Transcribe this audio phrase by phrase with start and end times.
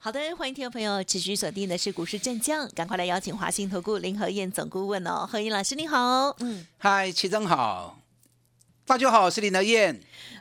[0.00, 7.98] 好的，欢迎听众朋友持续锁定的是股市战将，赶快来邀请华兴投顾林和燕总顾问哦，何燕老师你好，嗯，嗨，齐总好，
[8.86, 10.00] 大家好，我是林和燕。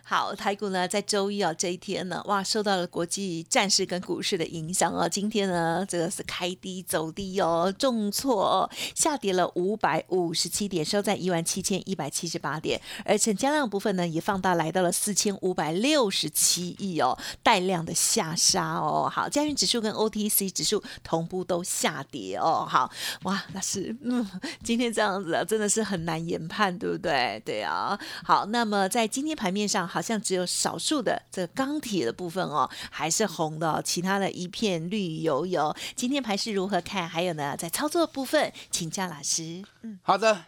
[0.09, 22.89] 好，台股呢在周一啊这一天呢，哇，受到了国际战事跟股市的影响啊，今天呢这个是开低走低哦，重挫哦，下跌了五百五十七点，收在一万七千一百七十八点，而成交量部分呢也放大来到了四千五百六十七亿哦，带量的下杀哦，好，加权指数跟 OTC 指数同步都下跌哦，好，
[23.23, 24.25] 哇，那是嗯，
[24.63, 27.41] 今天这样子啊，真的是很难研判，对不对？
[27.43, 29.85] 对啊，好，那么在今天盘面上。
[29.97, 35.75] 好像只有少数的这个钢铁的部分哦，还是红的，哦其他的一片绿油油。
[35.95, 37.09] 今天盘是如何看？
[37.09, 39.63] 还有呢，在操作部分，请教老师。
[39.81, 40.45] 嗯，好的，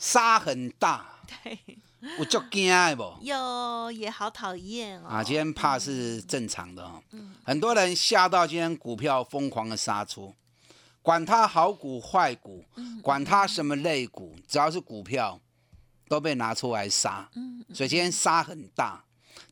[0.00, 1.56] 沙很大，对，
[2.18, 3.16] 我就惊的不？
[3.22, 5.06] 有，也好讨厌哦。
[5.06, 7.00] 啊，今天怕是正常的哦。
[7.12, 10.34] 嗯，很多人吓到今天股票疯狂的杀出，
[11.00, 12.64] 管它好股坏股，
[13.02, 15.40] 管它什么类股，只要是股票。
[16.08, 17.28] 都被拿出来杀，
[17.72, 19.04] 所以今天杀很大，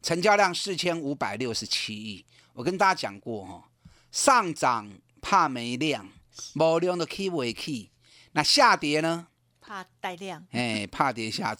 [0.02, 2.24] 成交量四千五百六十七亿。
[2.52, 3.68] 我跟大家讲过哈，
[4.12, 4.88] 上涨
[5.20, 6.08] 怕没量，
[6.54, 7.90] 没量的 key 为 key。
[8.32, 9.26] 那下跌呢？
[9.60, 10.46] 怕带量。
[10.52, 11.56] 哎，怕跌下，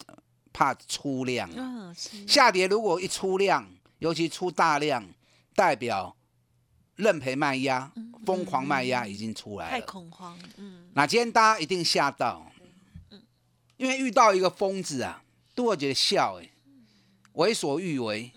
[0.53, 1.51] 怕出量。
[1.55, 1.95] 嗯，
[2.29, 5.09] 下跌如果一出量，尤其出大量，
[5.57, 6.17] 代表
[6.95, 7.91] 认赔卖压、
[8.25, 9.71] 疯狂卖压已经出来了。
[9.73, 10.39] 太恐慌。
[10.57, 10.89] 嗯。
[10.95, 12.47] 那今天大家一定吓到。
[13.77, 15.23] 因为遇到一个疯子啊，
[15.55, 16.51] 都会觉得笑哎，
[17.33, 18.33] 为所欲为，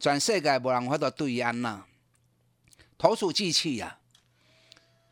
[0.00, 1.84] 转世界无人法度对安呐，
[2.96, 3.98] 投鼠忌器呀。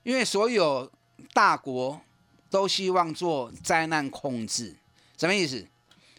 [0.03, 0.91] 因为所有
[1.33, 2.01] 大国
[2.49, 4.77] 都希望做灾难控制，
[5.19, 5.67] 什么意思？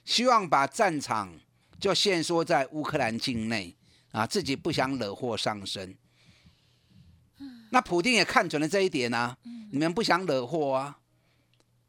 [0.04, 1.40] 希望把战场
[1.80, 3.76] 就限缩在乌克兰境内
[4.12, 5.98] 啊，自己不想惹祸上身。
[7.72, 9.38] 那普京也看准了这一点啊，
[9.72, 11.00] 你们不想惹祸啊，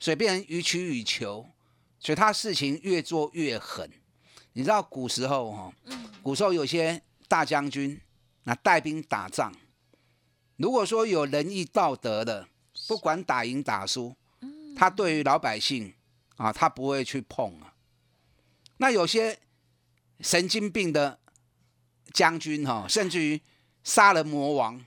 [0.00, 1.48] 所以变成予取予求。
[2.00, 3.90] 所以他事情越做越狠，
[4.52, 5.72] 你知道古时候哈，
[6.22, 8.00] 古时候有些大将军
[8.44, 9.52] 那带兵打仗，
[10.56, 12.48] 如果说有仁义道德的，
[12.86, 14.16] 不管打赢打输，
[14.76, 15.92] 他对于老百姓
[16.36, 17.74] 啊，他不会去碰啊。
[18.76, 19.38] 那有些
[20.20, 21.18] 神经病的
[22.12, 23.40] 将军哈，甚至于
[23.82, 24.80] 杀人魔王，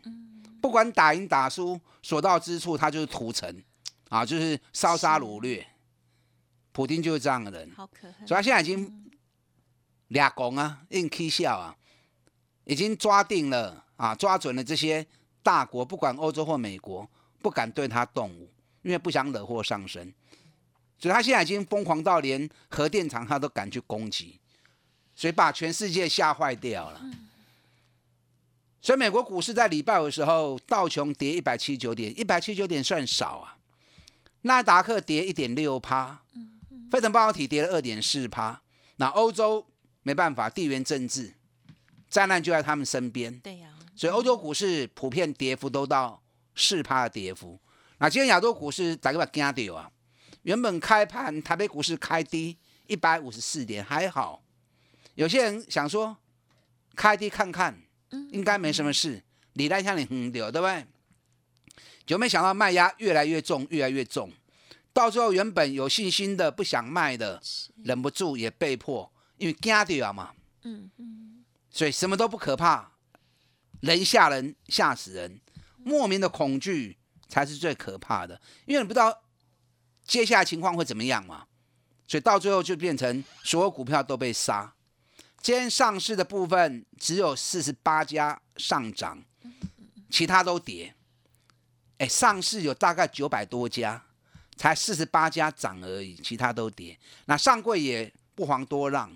[0.61, 3.61] 不管打赢打输，所到之处他就是屠城
[4.07, 5.67] 啊，就是烧杀掳掠。
[6.71, 8.27] 普京就是这样的人，好可恨。
[8.27, 9.11] 所以他现在已经
[10.07, 11.75] 俩拱啊，硬 K 笑啊，
[12.63, 15.05] 已经抓定了啊，抓准了这些
[15.43, 17.09] 大国，不管欧洲或美国，
[17.41, 18.49] 不敢对他动武，
[18.83, 20.13] 因为不想惹祸上身。
[20.97, 24.39] 所以他现在已经疯狂到连核电厂他都敢去攻击，
[25.15, 27.01] 所以把全世界吓坏掉了。
[28.81, 33.57] 所以美国股市在礼拜五的时候，道琼跌一百七十九点，一百七十九点算少啊，
[34.41, 36.21] 纳达克跌一点六趴。
[36.91, 38.61] 非成半导体跌了二点四趴，
[38.97, 39.65] 那欧洲
[40.03, 41.33] 没办法，地缘政治
[42.09, 43.39] 灾难就在他们身边。
[43.39, 46.21] 对呀，所以欧洲股市普遍跌幅都到
[46.53, 47.57] 四趴的跌幅。
[47.99, 49.89] 那今天亚洲股市大家把惊掉啊！
[50.41, 52.57] 原本开盘台北股市开低
[52.87, 54.43] 一百五十四点，还好。
[55.15, 56.17] 有些人想说
[56.95, 57.79] 开低看看，
[58.31, 59.23] 应该没什么事，
[59.53, 60.85] 你来向你哼掉，对不对？
[62.05, 64.29] 就没想到卖压越来越重，越来越重。
[64.93, 67.41] 到最后，原本有信心的、不想卖的，
[67.83, 70.33] 忍不住也被迫，因为惊掉嘛。
[70.63, 71.43] 嗯嗯。
[71.69, 72.91] 所以什么都不可怕，
[73.79, 75.39] 人吓人吓死人，
[75.77, 76.97] 莫名的恐惧
[77.29, 79.23] 才是最可怕的，因为你不知道
[80.03, 81.45] 接下来情况会怎么样嘛。
[82.05, 84.73] 所以到最后就变成所有股票都被杀。
[85.41, 89.23] 今天上市的部分只有四十八家上涨，
[90.09, 90.93] 其他都跌。
[91.99, 94.03] 哎，上市有大概九百多家。
[94.55, 96.97] 才四十八家涨而已，其他都跌。
[97.25, 99.11] 那上柜也不遑多让，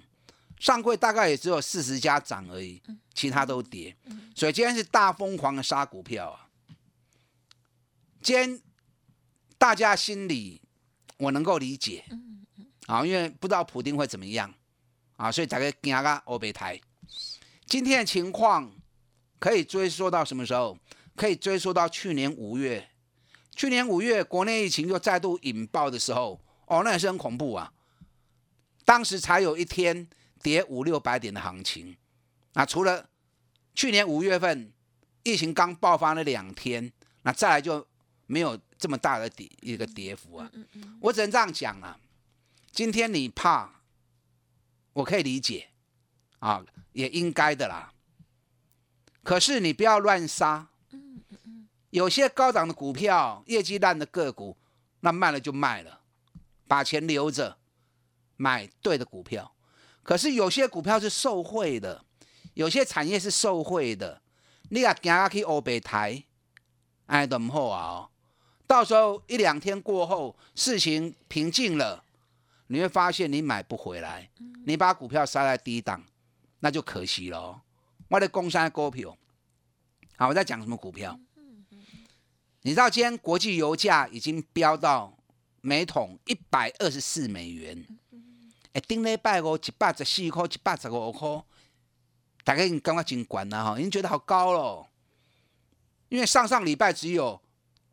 [0.59, 2.81] 上柜大概也只有四十家涨而已，
[3.13, 3.95] 其他都跌。
[4.35, 6.49] 所以今天是大疯狂的杀股票啊！
[8.21, 8.61] 今天
[9.57, 10.61] 大家心里
[11.17, 12.03] 我能够理解，
[12.87, 14.53] 啊，因为不知道普丁会怎么样
[15.15, 16.79] 啊，所以大家惊个欧北台。
[17.65, 18.71] 今天的情况
[19.39, 20.77] 可以追溯到什么时候？
[21.15, 22.89] 可以追溯到去年五月。
[23.55, 27.71] 去年五月，国内疫情又再度引爆的时候，哦，那也是很恐怖啊。
[28.83, 30.07] 当时才有一天
[30.43, 31.95] 跌五六百点的行情，
[32.53, 33.09] 那除了
[33.73, 34.71] 去年五月份
[35.23, 36.91] 疫情刚爆发那两天，
[37.21, 37.87] 那再来就
[38.25, 40.51] 没有这么大的跌一个跌幅啊。
[40.99, 41.97] 我只能这样讲啊。
[42.71, 43.81] 今天你怕，
[44.91, 45.69] 我可以理解
[46.39, 47.93] 啊，也应该的啦。
[49.23, 50.67] 可是你不要乱杀。
[51.89, 54.57] 有些高档的股票，业绩烂的个股，
[55.01, 56.01] 那卖了就卖了，
[56.67, 57.57] 把钱留着。
[58.37, 59.55] 买对的股票，
[60.03, 62.03] 可是有些股票是受贿的，
[62.53, 64.21] 有些产业是受贿的。
[64.69, 66.25] 你啊，行下去欧北台，
[67.05, 67.81] 哎，等好啊！
[67.87, 68.09] 哦，
[68.67, 72.03] 到时候一两天过后，事情平静了，
[72.67, 74.29] 你会发现你买不回来，
[74.65, 76.03] 你把股票杀在低档，
[76.59, 77.61] 那就可惜了。
[78.09, 79.17] 我的工商股票，
[80.17, 81.17] 好，我在讲什么股票？
[82.65, 85.15] 你知道今天国际油价已经飙到
[85.61, 87.85] 每桶一百二十四美元。
[88.73, 91.43] 哎，顶礼拜五一百十四块，一百十五块，
[92.43, 94.87] 大家已经感觉真管了哈，已经觉得好高了。
[96.09, 97.39] 因为上上礼拜只有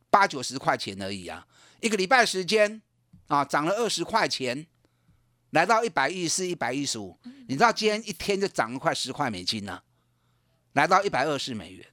[0.09, 1.47] 八九十块钱而已啊，
[1.83, 2.81] 一个礼拜时间
[3.27, 4.67] 啊，涨了二十块钱，
[5.51, 7.19] 来到一百一十四、一百一十五。
[7.47, 9.83] 你知道今天一天就涨了快十块美金呢，
[10.73, 11.87] 来到一百二十美元。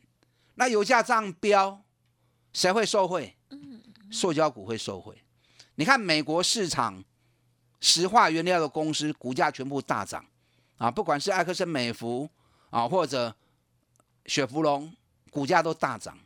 [0.55, 1.83] 那油价这样飙，
[2.53, 3.35] 谁会受惠？
[4.11, 5.21] 塑胶股会受贿。
[5.75, 7.03] 你看美国市场。
[7.81, 10.25] 石化原料的公司股价全部大涨，
[10.75, 12.29] 啊，不管是埃克森美孚
[12.71, 13.33] 啊，或者
[14.25, 14.93] 雪佛龙，
[15.31, 16.19] 股价都大涨。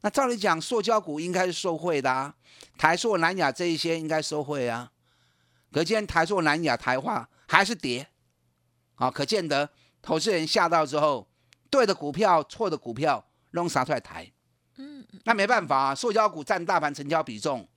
[0.00, 2.34] 那照理讲，塑胶股应该是受贿的啊，
[2.78, 4.90] 台塑、南亚这一些应该受贿啊。
[5.70, 8.08] 可见台塑、南亚、台化还是跌，
[8.94, 9.68] 啊，可见得
[10.00, 11.28] 投资人吓到之后，
[11.68, 14.32] 对的股票、错的股票弄杀出来抬。
[14.78, 17.68] 嗯，那没办法啊，塑胶股占大盘成交比重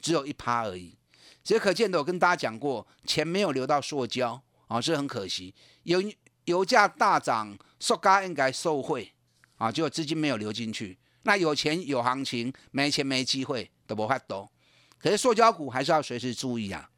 [0.00, 0.96] 只有一趴而已。
[1.42, 5.54] 其实可见的，我跟大家讲过，钱没有流到塑胶啊，是很可惜。
[5.82, 6.00] 油
[6.44, 9.12] 油价大涨，塑胶应该受惠
[9.56, 10.98] 啊，结果资金没有流进去。
[11.24, 14.50] 那有钱有行情，没钱没机会，都不发多。
[14.98, 16.90] 可是塑胶股还是要随时注意啊，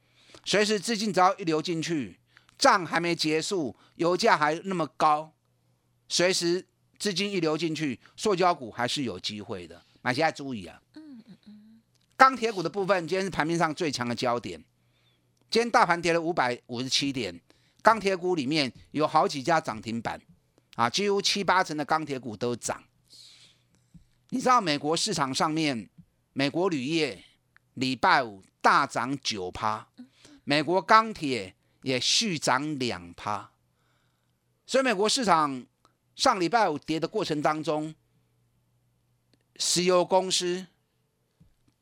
[0.44, 2.18] 随时资金只要一流进去，
[2.58, 5.32] 账还没结束，油价还那么高，
[6.08, 6.66] 随时
[6.98, 10.80] 资金一流进去，塑胶股还是有机会的，买起来注意啊。
[12.16, 14.62] 钢铁股的部分，今天是盘面上最强的焦点。
[15.50, 17.38] 今天大盘跌了五百五十七点，
[17.82, 20.20] 钢铁股里面有好几家涨停板，
[20.76, 22.82] 啊，几乎七八成的钢铁股都涨。
[24.30, 25.88] 你知道美国市场上面，
[26.32, 27.22] 美国铝业
[27.74, 29.86] 礼拜五大涨九趴，
[30.44, 33.50] 美国钢铁也续涨两趴，
[34.66, 35.64] 所以美国市场
[36.16, 37.94] 上礼拜五跌的过程当中，
[39.56, 40.66] 石油公司。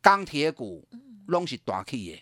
[0.04, 0.84] 钢铁股
[1.28, 2.20] 拢是大起的，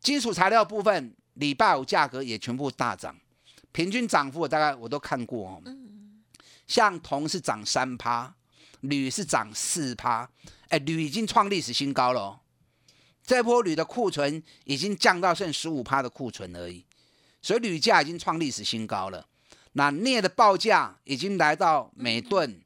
[0.00, 3.16] 金属材料部分礼拜五价格也全部大涨，
[3.70, 5.62] 平均涨幅我大概我都看过哦。
[6.66, 8.34] 像铜是涨三趴，
[8.80, 10.28] 铝是涨四趴，
[10.70, 12.40] 哎，铝已经创历史新高了。
[13.22, 16.84] 这波铝的库存已经降到剩十五趴的库存而已，
[17.40, 19.28] 所以铝价已经创历史新高了。
[19.72, 22.60] 那镍的报价已经来到每吨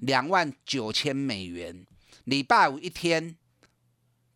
[0.00, 1.86] 两万九千美元。
[2.24, 3.36] 礼拜五一天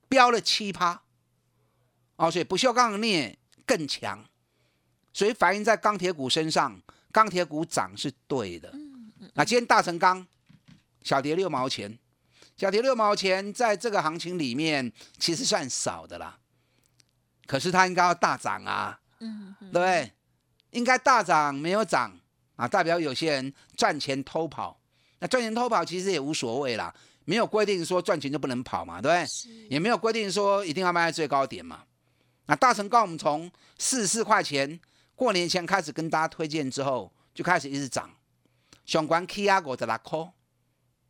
[0.08, 1.02] 飙了七趴，
[2.16, 4.24] 哦，所以不锈钢的镍更强，
[5.12, 8.72] 所以反映在钢铁股身上，钢铁股涨是对的。
[9.34, 10.26] 那今天大成钢
[11.02, 11.98] 小跌六毛钱，
[12.56, 16.38] 小跌六毛钱，在这个行情里面其实算少的啦，
[17.46, 20.12] 可是它应该要大涨啊，嗯，对不对？
[20.70, 22.16] 应该大涨没有涨
[22.56, 24.78] 啊，代表有些人赚钱偷跑，
[25.18, 26.94] 那赚钱偷跑其实也无所谓啦。
[27.24, 29.66] 没有规定说赚钱就不能跑嘛，对不对？
[29.68, 31.84] 也没有规定说一定要卖在最高点嘛。
[32.46, 34.80] 那大成告我们从四十四块钱
[35.14, 38.10] 过年前开始跟大家推荐之后，就开始一直涨，
[38.84, 40.32] 相关 K 压股的拉扣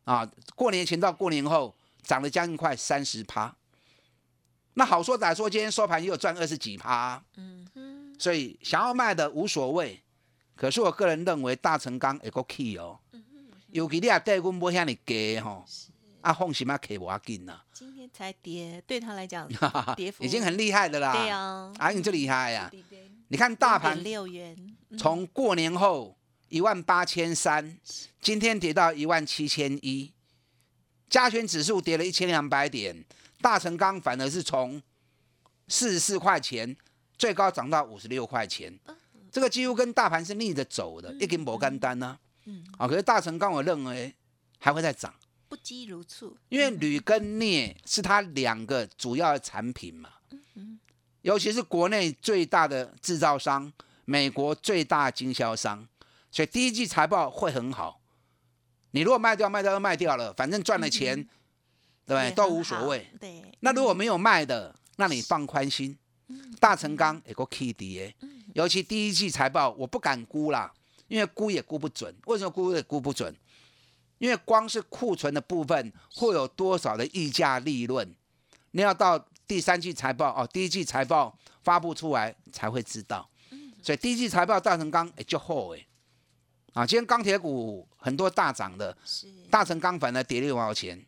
[0.03, 3.55] 啊，过年前到过年后涨了将近快三十趴。
[4.75, 7.23] 那好说歹说，今天收盘也有赚二十几趴。
[7.37, 8.00] 嗯哼。
[8.21, 9.99] 所以想要卖的无所谓，
[10.55, 12.99] 可是我个人认为大成钢一个 key 哦，
[13.71, 15.65] 尤其你也对我无遐尼低吼。
[16.21, 17.59] 啊，放心嘛，可以我紧呐。
[17.73, 19.49] 今天才跌，对他来讲，
[19.97, 21.13] 跌幅已经很厉害的啦。
[21.13, 22.71] 对啊，啊，你最厉害呀！
[23.29, 24.55] 你看大盘六元，
[24.99, 26.15] 从过年后
[26.49, 27.75] 一万八千三，
[28.21, 30.13] 今天跌到一万七千一，
[31.09, 33.03] 加权指数跌了一千两百点，
[33.41, 34.79] 大成钢反而是从
[35.67, 36.77] 四十四块钱
[37.21, 38.75] 最高涨到五十六块钱，
[39.31, 42.17] 这个几乎跟大盘是逆着走的，一根摩根单呢。
[42.45, 44.11] 嗯，啊，可是大成钢我认为
[44.57, 45.13] 还会再涨。
[45.47, 50.09] 不积如醋，因为铝跟镍是它两个主要的产品嘛。
[51.21, 53.71] 尤其是国内最大的制造商，
[54.05, 55.87] 美国最大的经销商，
[56.31, 58.01] 所以第一季财报会很好。
[58.89, 61.15] 你如果卖掉，卖掉就卖掉了，反正赚了钱，
[62.07, 62.31] 对不对？
[62.31, 63.07] 都无所谓。
[63.19, 65.95] 对，那如果没有卖的，那你放宽心，
[66.59, 68.15] 大成钢也够 K D 耶。
[68.53, 70.71] 尤其第一季财报，我不敢估啦，
[71.07, 72.13] 因为估也估不准。
[72.25, 73.35] 为什么估也估不准？
[74.17, 78.13] 因为光是库存的部分会有多少的溢价利润，
[78.71, 83.27] 你要到第三季财报哦，第一季财报发布出来才会知道。
[83.81, 85.87] 所以第一季财报大成钢也就后哎，
[86.73, 88.95] 啊，今天钢铁股很多大涨的，
[89.49, 91.03] 大成钢反而跌六毛钱，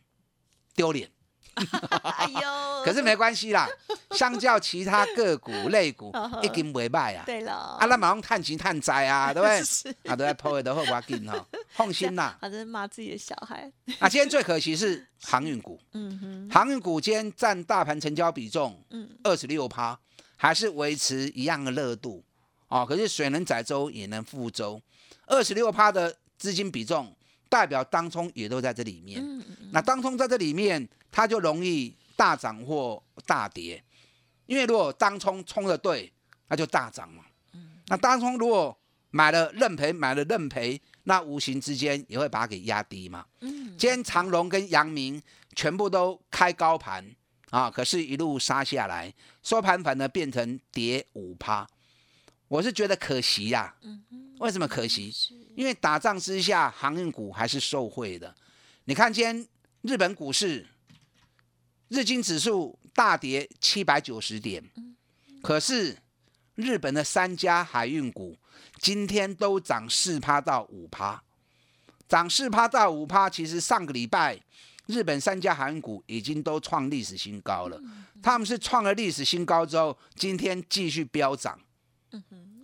[0.74, 1.08] 丢脸。
[2.02, 3.68] 哎呦，可是没关系啦，
[4.12, 7.22] 相较其他个股类股 已经袂歹啊。
[7.26, 10.10] 对了，啊，那马上探钱探灾啊，对不对？
[10.10, 12.36] 啊，都在抛的都会挖紧哈，放心啦。
[12.40, 19.98] 好像骂自己的小孩，啊，今天最可惜是航运股，嗯哼，航运股今天占大盘成交比重嗯，二十六趴，
[20.36, 22.24] 还是维持一样的热度
[22.68, 22.84] 哦。
[22.86, 24.80] 可是水能载舟也能覆舟，
[25.26, 27.14] 二十六趴的资金比重
[27.48, 29.20] 代表当冲也都在这里面。
[29.22, 33.80] 嗯嗯那当冲在这里面，它就容易大涨或大跌，
[34.46, 36.12] 因为如果当冲冲的对，
[36.48, 37.22] 那就大涨嘛。
[37.86, 38.76] 那当冲如果
[39.10, 43.24] 买了认赔，买了认赔，那无形之间也会把它给压低嘛。
[43.42, 45.22] 嗯，今天长荣跟阳明
[45.54, 47.08] 全部都开高盘
[47.50, 51.64] 啊，可是一路杀下来，收盘反而变成跌五趴，
[52.48, 53.72] 我是觉得可惜呀、
[54.40, 55.14] 为什么可惜？
[55.54, 58.34] 因为打仗之下，航运股还是受惠的。
[58.86, 59.46] 你看今天
[59.82, 60.66] 日本股市，
[61.88, 64.62] 日经指数大跌七百九十点，
[65.42, 65.96] 可是
[66.54, 68.36] 日本的三家海运股
[68.78, 71.22] 今天都涨四趴到五趴，
[72.08, 73.28] 涨四趴到五趴。
[73.28, 74.40] 其实上个礼拜
[74.86, 77.80] 日本三家海运股已经都创历史新高了，
[78.22, 81.58] 他们是创了历史新高之后，今天继续飙涨，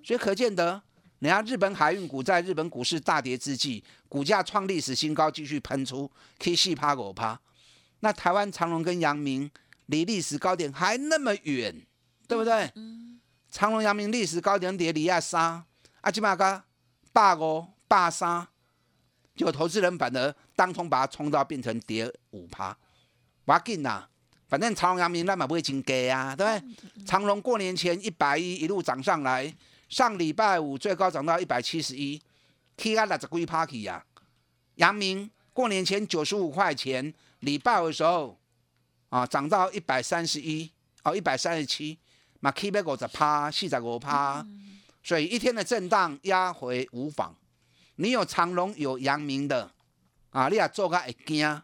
[0.03, 0.83] 所以可见得。
[1.21, 7.39] 人家日本海运股在日本股市大跌之际，股价创历史新高，继续喷出，可以细趴狗趴。
[8.01, 9.51] 那台湾长隆跟阳明
[9.87, 11.75] 离历史高点还那么远，
[12.27, 12.71] 对不对？
[13.51, 15.65] 长隆、阳明历史高点跌离亚三，
[16.01, 16.63] 啊，起码个
[17.13, 18.47] 八五、霸三，
[19.35, 22.77] 结果投资人反而当冲把它冲到变成跌五趴，
[23.45, 24.09] 不要紧啦，
[24.49, 27.05] 反正长隆、阳明那嘛不会真低啊，对不对？
[27.05, 29.55] 长隆过年前一百一一路涨上来。
[29.89, 32.23] 上礼拜五最高涨到一百七十一
[32.77, 34.05] ，K 啊六十几趴去呀。
[34.77, 38.39] 阳明过年前九十五块钱，礼拜五的时候
[39.11, 40.71] 啊涨到一百三十一，
[41.03, 41.99] 哦一百三十七，
[42.41, 44.47] 嘛 K 百五十趴，四十五趴，
[45.03, 47.37] 所以一天的震荡压回无妨。
[47.97, 49.71] 你有长隆有阳明的
[50.31, 51.63] 啊，你也做个会惊，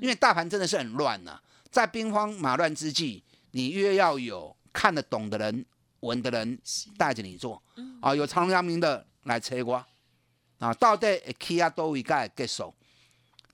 [0.00, 5.66] 因为大盘真的是很乱呐、在兵荒马乱之际，你越要有看得懂的人。
[6.00, 6.56] 稳的人
[6.96, 7.60] 带着你做，
[8.00, 9.84] 啊，有长隆阳明的来催我，
[10.58, 12.72] 啊，到底会起啊多位该结束，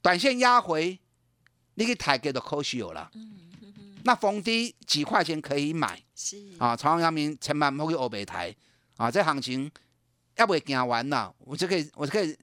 [0.03, 0.99] 短线压回，
[1.75, 3.11] 你去抬给的可惜有了，
[4.05, 6.37] 那逢低几块钱可以买，是。
[6.59, 8.55] 啊，长隆阳明千万不去欧北台，
[8.97, 9.71] 啊，这行情
[10.37, 12.37] 要不会行完了，我就可以，我就可以，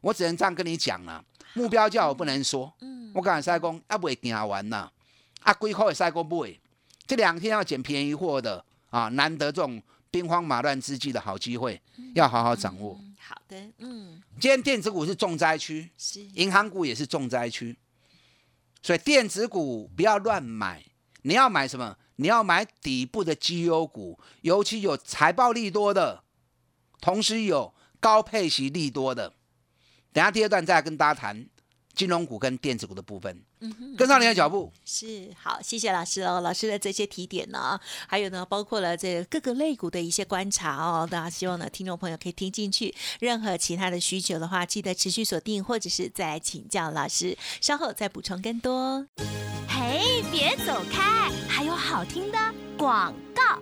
[0.00, 1.24] 我只能这样跟你讲了，
[1.54, 2.72] 目标价我不能说，
[3.14, 4.92] 我刚才赛讲要不会行完了，
[5.40, 6.60] 啊，几块的赛过不会，
[7.06, 8.64] 这两天要捡便宜货的。
[8.88, 11.78] 啊，难得这种兵荒马乱之际的好机会，
[12.14, 12.98] 要好好掌握。
[13.18, 16.22] 好的，嗯，今天电子股是重灾区，是。
[16.34, 17.76] 银行股也是重灾区，
[18.86, 20.80] 所以电子股不要乱买。
[21.22, 21.96] 你要买什么？
[22.14, 26.22] 你要买底部的绩优股，尤其有财报利多的，
[27.00, 29.32] 同时有高配息利多的。
[30.12, 31.48] 等下第二段再跟大家谈
[31.96, 33.42] 金融股跟电子股的部分。
[33.96, 34.70] 跟上你的脚步。
[34.84, 36.40] 是好，谢谢老师哦。
[36.42, 41.08] 老师的这些提点呢，还有呢，包括了这个各个类股的一些观察哦。
[41.10, 42.94] 大家希望呢，听众朋友可以听进去。
[43.18, 49.06] 任何其他的需求的话，记得持续锁定，或者是再来请教老师，稍后再补充更多。
[49.66, 52.38] 嘿，别走开，还有好听的
[52.76, 53.58] 广告。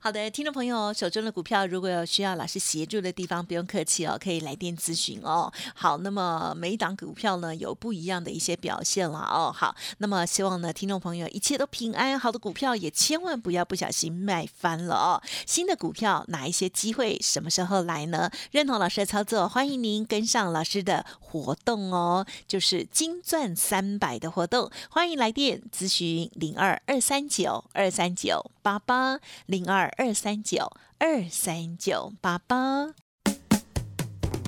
[0.00, 5.52] 好的，听众朋友，手中的股票如果有需要老师协助的地方，不用客气哦，可以来电咨询哦。
[5.74, 9.52] 好，那么每一档股票呢有不一样的一些表现了哦。
[9.54, 15.22] 好，那么希望呢听众朋友一切都平安，好的股票也千万不要不小心卖翻了哦。
[15.46, 18.30] 新的股票哪一些机会什么时候来呢？
[18.52, 32.94] 认同老师的操作，欢迎您跟上老师的活动哦，就是金钻三百的活动，欢迎来电咨询零二二三九二三九八八零二二三九二三九八八。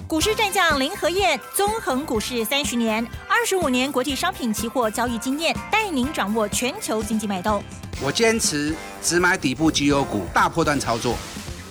[0.06, 7.62] 股市战将林和燕，纵横股市三十年，二十五年国际商品期货交易经验，带您掌握全球经济脉动。
[8.02, 11.16] 我坚持只买底部绩优股，大波段操作。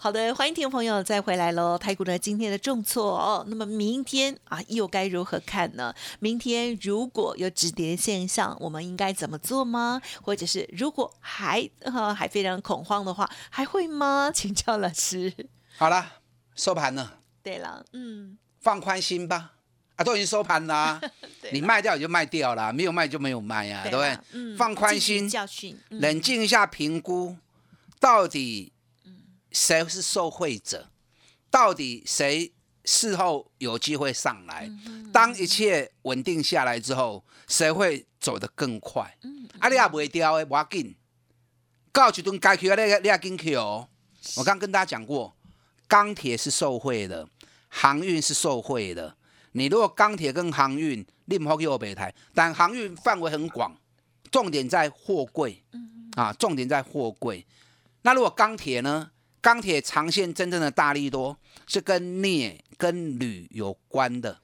[0.00, 1.76] 好的，欢迎听众朋友再回来喽。
[1.76, 5.92] 台股呢今天的重挫哦，那么明天啊又该如何看呢？
[6.20, 10.00] 明天如果有止跌现象，我们应该怎么做吗？
[10.22, 14.30] 或者是如果还呃还非常恐慌的话，还会吗？
[14.32, 15.34] 请教老师。
[15.76, 16.06] 好了，
[16.54, 19.54] 收盘了，对了，嗯，放宽心吧。
[19.96, 21.00] 啊，都已经收盘啦、
[21.42, 24.16] 对你卖掉也就卖掉了，没有卖就没有卖呀、对不对？
[24.30, 27.36] 嗯放宽心，教训，嗯冷静一下评估，
[27.98, 28.72] 到底
[29.50, 30.90] 谁是受惠者？
[31.50, 32.52] 到底谁
[32.84, 34.70] 事后有机会上来？
[35.12, 39.16] 当一切稳定下来之后，谁会走得更快？
[39.58, 40.94] 啊，你也袂掉的，无要紧。
[41.90, 43.88] 到一顿该去的，你你也紧去哦。
[44.36, 45.34] 我刚跟大家讲过，
[45.88, 47.26] 钢铁是受惠的，
[47.68, 49.16] 航运是受惠的。
[49.52, 53.74] 你如果钢铁跟航运，你唔好给我北台，但航运范围很广，
[54.30, 55.64] 重点在货柜，
[56.14, 57.44] 啊，重点在货柜。
[58.02, 59.10] 那如果钢铁呢？
[59.40, 64.38] 钢铁长线真正的大力多是跟镍、跟铝有关的，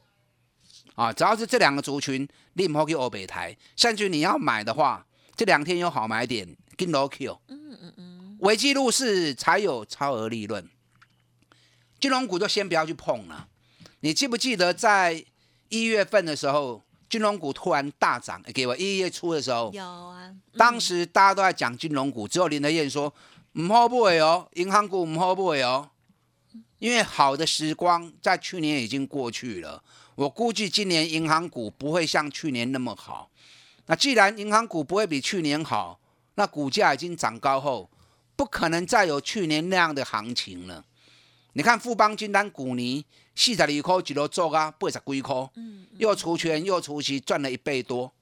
[0.95, 10.69] 啊，只要是这两个族群，你唔好给欧北台，甚至你要买的话，这两天有好买点，跟 low Q，嗯嗯嗯，维基入市才有超额利润，
[11.99, 13.49] 金融股就先不要去碰了。
[14.01, 15.25] 你记不记得在
[15.71, 18.43] 一月份的时候，金融股突然大涨？
[18.53, 20.41] 给我一月初的时候，有啊，嗯。
[20.57, 23.13] 当时大家都在讲金融股，只有林德燕说
[23.55, 25.91] 唔好买哦，银行股唔好买哦，
[26.81, 29.81] 因为好的时光在去年已经过去了。
[30.17, 33.31] 我估计今年银行股不会像去年那么好。
[33.87, 36.01] 那既然银行股不会比去年好，
[36.35, 37.89] 那股价已经涨高后，
[38.35, 40.85] 不可能再有去年那样的行情了。
[41.53, 43.05] 你看富邦金丹股泥
[43.37, 45.49] 四十二块一路做啊，八十几块，
[45.99, 48.13] 又除权又除息，赚了一倍多。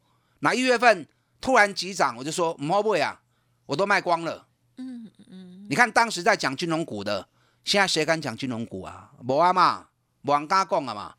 [0.41, 1.09] 那一月份
[1.41, 3.23] 突然急涨，我就说唔好买啊，
[3.65, 4.47] 我都卖光了。
[4.77, 7.29] 嗯嗯，你看当时在讲金融股的，
[7.65, 9.11] 现在谁敢讲金融股啊？
[9.27, 9.89] 无啊嘛，
[10.23, 11.15] 无人敢讲啊嘛。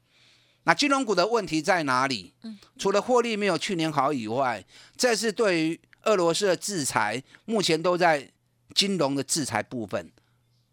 [0.65, 2.33] 那金融股的问题在哪里？
[2.77, 8.31] 除了获利没有去年好以外，这是对于俄罗斯的制裁，目前都在
[8.73, 10.11] 金融的制裁部分，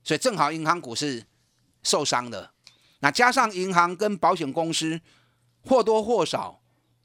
[0.04, 1.24] 所以正好银行股是
[1.82, 2.52] 受伤的。
[3.00, 5.00] 那加上银行跟保险公司
[5.62, 6.60] 或多或少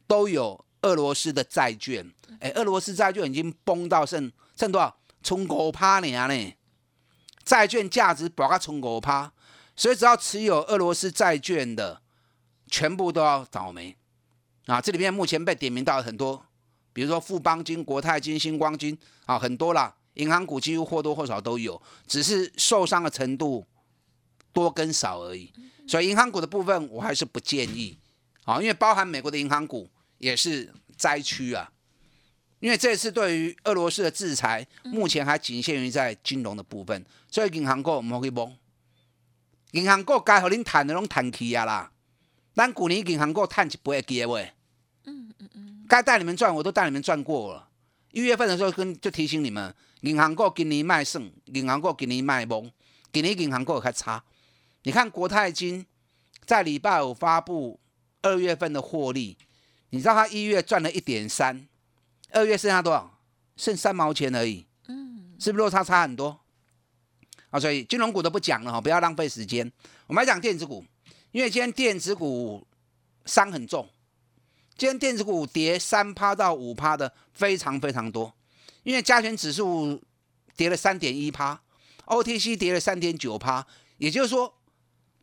[0.06, 4.96] 都有俄罗斯的债券，哎，俄罗斯债券已经崩到剩剩多少？
[5.26, 6.54] 冲五趴你啊呢？
[7.44, 9.34] 债券价值保到冲五趴，
[9.76, 12.00] 所以只要持有俄罗斯债券的，
[12.70, 13.98] 全部都要倒霉
[14.68, 14.80] 啊！
[14.80, 16.46] 这里面目前被点名到很多，
[16.94, 23.66] 比如说富邦金、国泰金、星光金啊，很多啦，银行股几乎或多或少都有，只是受伤的程度
[24.54, 25.52] 多跟少而已。
[25.88, 28.00] 所以银行股的部分我还是不建议
[28.44, 31.72] 啊，因为包含美国的银行股也是灾区啊。
[32.60, 38.52] 因为这次对于俄罗斯的制裁，目前还仅限于在金融的部分，所以银行股唔好去摸。
[39.72, 41.92] 银行股该和恁谈的拢谈起啊啦，
[42.56, 44.54] 咱去年银行股探一倍的位，
[45.04, 47.68] 嗯嗯嗯，该带你们赚我都带你们赚过了。
[48.12, 52.72] 一月份的时候跟就提醒你们，银行股今年卖剩，银行股今年卖懵，
[53.12, 54.24] 今年银行股较差。
[54.84, 55.86] 你看国泰金
[56.46, 57.80] 在礼拜五发布
[58.22, 59.38] 二月份的获利，
[59.90, 61.68] 你知道它一月赚了一点三。
[62.36, 63.20] 二月剩下多少？
[63.56, 64.66] 剩三毛钱而已。
[64.88, 66.38] 嗯，是不是落差差很多？
[67.50, 69.72] 啊，所以金融股都不讲了哈，不要浪费时间。
[70.08, 70.84] 我们来讲电子股，
[71.32, 72.68] 因为今天电子股
[73.26, 73.88] 伤很重，
[74.78, 78.34] 今天电子股跌三趴到五趴的非常非常多，
[78.84, 80.02] 因为加权指数
[80.58, 81.62] 跌了三点一趴
[82.08, 83.66] ，OTC 跌了三点九趴，
[83.98, 84.54] 也就是说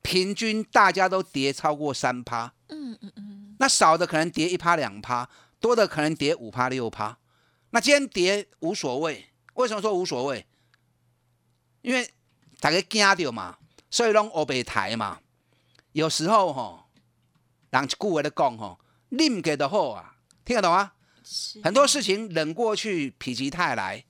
[0.01, 2.51] 平均大家都跌超过三趴。
[2.69, 5.29] 嗯嗯嗯，那少的可能跌一趴两趴。
[5.63, 7.17] 多的可能跌五趴六趴，
[7.71, 9.27] 那今天跌无所谓。
[9.55, 10.45] 为什么说无所谓？
[11.83, 12.11] 因为
[12.59, 15.21] 大家惊到嘛，所以拢欧北台嘛。
[15.93, 16.85] 有时候吼，
[17.71, 20.93] 人一句话咧讲吼，忍给的好啊，听得懂吗？
[21.23, 24.05] 是很多事情忍过去，否极泰来。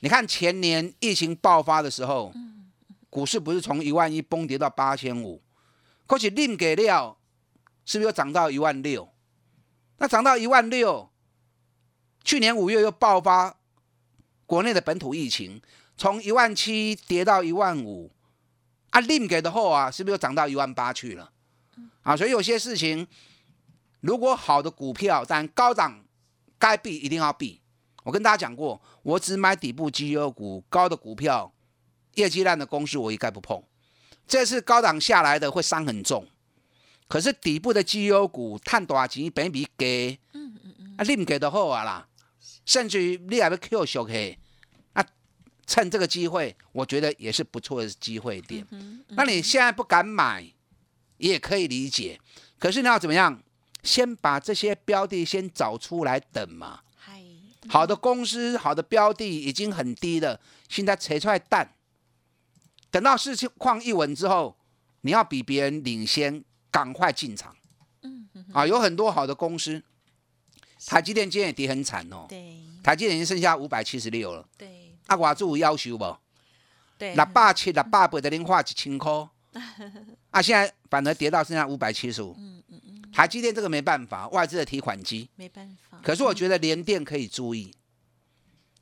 [0.00, 2.32] 你看前年疫情爆发的时候，
[3.08, 5.40] 股市不是从一万一崩跌到八千五，
[6.06, 7.16] 可是令给料
[7.86, 9.08] 是不是又涨到一万六？
[10.00, 11.10] 那涨到一万六，
[12.24, 13.54] 去年五月又爆发
[14.46, 15.60] 国内的本土疫情，
[15.98, 18.10] 从一万七跌到一万五，
[18.88, 21.30] 啊，令给的后啊，是不是又涨到一万八去了？
[22.00, 23.06] 啊，所以有些事情，
[24.00, 26.02] 如果好的股票，但高涨
[26.58, 27.60] 该避一定要避。
[28.02, 31.52] 我跟大家讲过，我只买底部绩优股，高的股票，
[32.14, 33.62] 业绩烂的公司我一概不碰。
[34.26, 36.26] 这次高档下来的会伤很重，
[37.10, 42.06] 可是底部的绩优股，探多少钱，本比给，嗯嗯嗯，啊，你唔给的好啊啦，
[42.64, 44.38] 甚至于你还要 Q 小 K，，
[44.92, 45.04] 啊，
[45.66, 48.64] 趁这个机会，我觉得也是不错的机会点。
[49.08, 50.52] 那你现在不敢买，
[51.16, 52.20] 也可以理解，
[52.60, 53.42] 可是你要怎么样？
[53.82, 56.82] 先把这些标的先找出来等嘛。
[56.94, 57.20] 嗨，
[57.68, 61.74] 好的公司、好的标的已经很低了，现在扯出来淡，
[62.88, 64.56] 等到市况一稳之后，
[65.00, 67.54] 你要比别人领先，赶快进场。
[68.52, 69.82] 啊，有很多好的公司，
[70.86, 72.26] 台积电今天也跌很惨哦。
[72.28, 76.16] 对台积电已经剩下五百七十六了，对啊，我有要求不？
[76.98, 79.10] 对，六百七、六百八的零化一千块，
[80.30, 82.36] 啊，现在反而跌到剩下五百七十五。
[83.12, 85.28] 台积电这个没办法，外资的提款机。
[85.36, 85.98] 没办法。
[86.02, 87.74] 可是我觉得联电可以注意，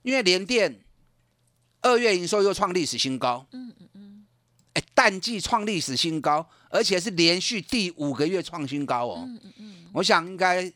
[0.03, 0.81] 因为联电
[1.81, 3.98] 二月营收又创历史新高，嗯嗯嗯，
[4.79, 10.73] 哎，淡季创历史新高，而且是连续第五个月创新高哦，嗯嗯嗯，我想应该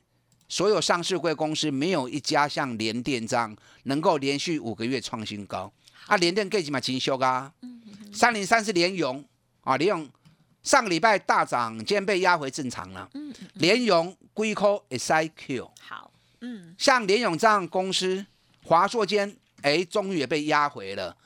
[0.49, 5.73] 所有上市贵公司没有一家像联电这样能够连续五个月创新高，
[6.07, 7.53] 啊，联电给几嘛金修啊，
[8.13, 9.25] 三零三是联咏
[9.61, 10.09] 啊，联咏
[10.65, 15.69] 上个礼拜大涨，今天被压回正常了，嗯，联咏龟壳 SIQ。
[15.79, 16.11] 好，
[16.41, 18.27] 嗯，像联咏这样公司，
[18.65, 21.17] 华硕间哎，终于也被压回了。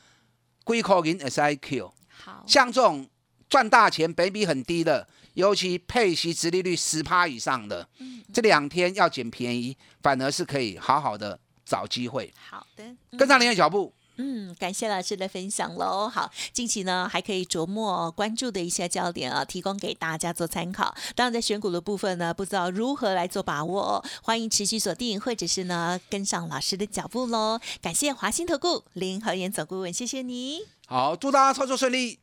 [0.63, 1.93] 贵口银 SIQ，
[2.25, 3.09] 好，像这种
[3.49, 7.89] 赚大钱、本比很低的，尤其配息殖利率十趴以上的，
[8.33, 12.85] 这两天要捡便宜，反而是可以好好的找机会，好的，
[13.17, 13.93] 跟上您的脚步。
[14.19, 16.09] 嗯，感谢老师的分享喽。
[16.09, 20.95] 好，近期呢还可以琢磨关注的一些焦点啊，提供给大家做参考。
[21.15, 27.61] 当然，在选股的部分呢，不知道如何来做把握哦，欢迎持续锁定，或者是呢跟上老师的脚步喽。
[27.83, 30.61] 感谢华兴投顾林和妍总顾问，谢谢你。
[30.87, 32.19] 好，祝大家操作顺利。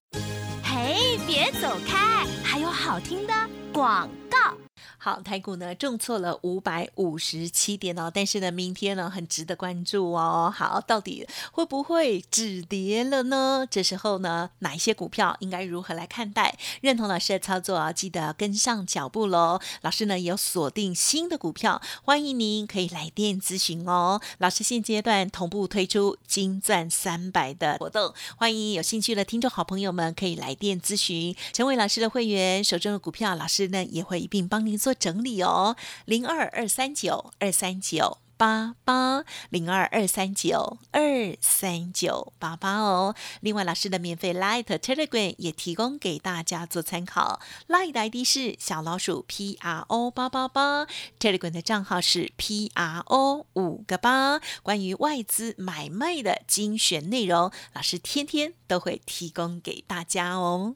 [0.63, 3.33] 嘿，别走开，还有好听的
[3.71, 4.62] 广告。
[5.03, 10.49] 好，台股呢重挫了五百五十七点哦，但是呢，明天呢很值得关注哦。
[10.55, 13.67] 好，到底会不会止跌了呢？
[13.69, 16.57] 这时候呢，哪一些股票应该如何来看待？
[16.79, 19.59] 认同老师的操作啊，记得跟上脚步喽。
[19.81, 24.21] 老师呢有锁定新的股票，欢迎您可以来电咨询哦。
[24.37, 35.75] 老师现阶段同步推出金钻三百的活动，欢迎有兴趣的听众好朋友们可以来电咨询，成为老师的会员，手中的股票老师呢也会一并帮您做整理哦。
[36.05, 38.19] 零二二三九二三九。
[38.35, 43.15] 八八零二二三九二三九八八哦。
[43.39, 47.39] 另外，老师的免费 Light Telegram 也提供给大家做参考。
[47.69, 50.87] Light 的 ID 是小老鼠 P R O 八八八
[51.19, 54.41] ，Telegram 的账号是 P R O 五个八。
[54.61, 60.75] 关于外资买卖的精选内容，老师天天都会提供给大家哦。